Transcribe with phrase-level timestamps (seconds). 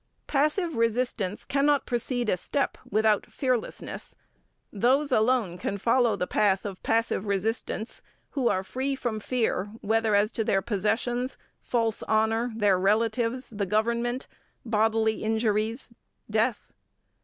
[0.25, 4.15] Passive resistance cannot proceed a step without fearlessness.
[4.73, 8.01] Those alone can follow the path of passive resistance
[8.31, 13.67] who are free from fear whether as to their possessions, false honour, their relatives, the
[13.67, 14.25] government,
[14.65, 15.93] bodily injuries,
[16.27, 16.73] death.